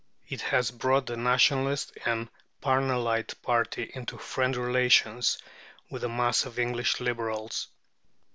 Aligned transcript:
It 0.27 0.41
has 0.41 0.71
brought 0.71 1.05
the 1.05 1.15
Nationalist 1.15 1.95
or 2.07 2.27
Parnellite 2.59 3.39
party 3.43 3.91
into 3.93 4.17
friendly 4.17 4.59
relations 4.59 5.37
with 5.91 6.01
the 6.01 6.09
mass 6.09 6.43
of 6.45 6.57
English 6.57 6.99
Liberals. 6.99 7.67